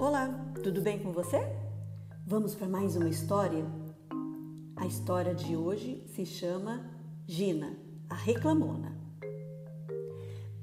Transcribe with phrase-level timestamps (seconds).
[0.00, 0.32] Olá,
[0.62, 1.40] tudo bem com você?
[2.24, 3.66] Vamos para mais uma história?
[4.76, 6.88] A história de hoje se chama
[7.26, 7.76] Gina,
[8.08, 8.96] a reclamona.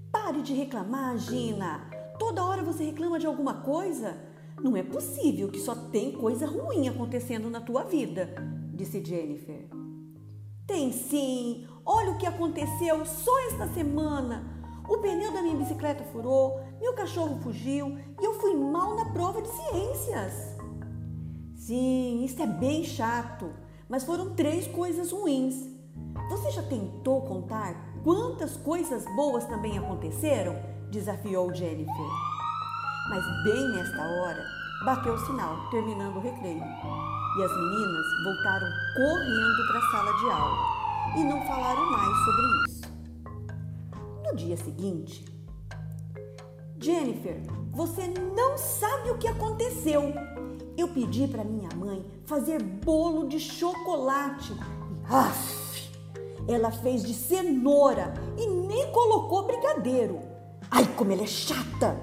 [0.10, 1.82] Pare de reclamar, Gina!
[2.18, 4.18] Toda hora você reclama de alguma coisa?
[4.64, 8.34] Não é possível que só tem coisa ruim acontecendo na tua vida,
[8.74, 9.68] disse Jennifer.
[10.66, 11.68] Tem sim!
[11.86, 14.65] Olha o que aconteceu só esta semana!
[14.88, 19.42] O pneu da minha bicicleta furou, meu cachorro fugiu e eu fui mal na prova
[19.42, 20.56] de ciências.
[21.56, 23.52] Sim, isso é bem chato,
[23.90, 25.56] mas foram três coisas ruins.
[26.30, 30.56] Você já tentou contar quantas coisas boas também aconteceram?
[30.92, 32.10] Desafiou Jennifer.
[33.10, 34.44] Mas bem nesta hora,
[34.86, 36.64] bateu o sinal, terminando o recreio.
[36.64, 40.86] E as meninas voltaram correndo para a sala de aula
[41.18, 42.85] e não falaram mais sobre isso.
[44.36, 45.24] Dia seguinte,
[46.78, 50.14] Jennifer, você não sabe o que aconteceu.
[50.78, 55.90] Eu pedi para minha mãe fazer bolo de chocolate e af,
[56.50, 60.20] ela fez de cenoura e nem colocou brigadeiro.
[60.70, 61.98] Ai, como ela é chata!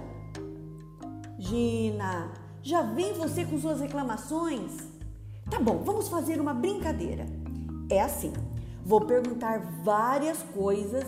[1.38, 4.72] Gina, já vem você com suas reclamações?
[5.50, 7.26] Tá bom, vamos fazer uma brincadeira.
[7.90, 8.32] É assim,
[8.82, 11.04] vou perguntar várias coisas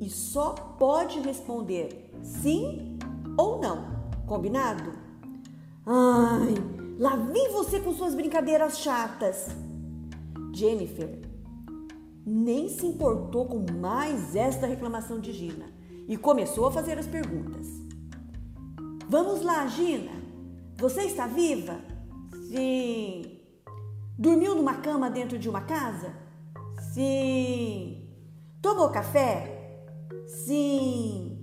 [0.00, 2.98] e só pode responder sim
[3.36, 3.96] ou não.
[4.26, 4.92] Combinado?
[5.86, 6.54] Ai,
[6.98, 9.48] lá vem você com suas brincadeiras chatas.
[10.52, 11.26] Jennifer
[12.26, 15.66] nem se importou com mais esta reclamação de Gina
[16.08, 17.68] e começou a fazer as perguntas.
[19.08, 20.10] Vamos lá, Gina.
[20.76, 21.78] Você está viva?
[22.48, 23.38] Sim.
[24.18, 26.12] Dormiu numa cama dentro de uma casa?
[26.92, 28.08] Sim.
[28.60, 29.55] Tomou café?
[30.26, 31.38] Sim.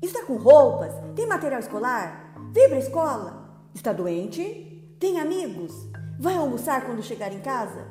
[0.00, 0.92] Está com roupas?
[1.16, 2.34] Tem material escolar?
[2.52, 3.66] Veio para escola?
[3.74, 4.96] Está doente?
[4.98, 5.72] Tem amigos?
[6.18, 7.86] Vai almoçar quando chegar em casa?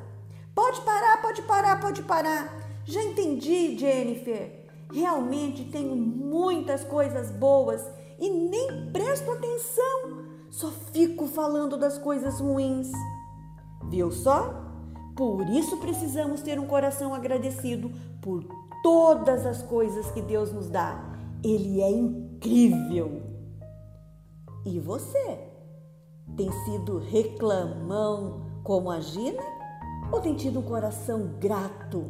[0.54, 2.52] Pode parar, pode parar, pode parar.
[2.84, 4.66] Já entendi, Jennifer.
[4.92, 7.84] Realmente tenho muitas coisas boas
[8.18, 10.24] e nem presto atenção.
[10.50, 12.90] Só fico falando das coisas ruins.
[13.88, 14.69] Viu só?
[15.20, 17.92] Por isso precisamos ter um coração agradecido
[18.22, 18.42] por
[18.82, 20.98] todas as coisas que Deus nos dá.
[21.44, 23.20] Ele é incrível.
[24.64, 25.38] E você?
[26.38, 29.42] Tem sido reclamão como a Gina?
[30.10, 32.06] Ou tem tido um coração grato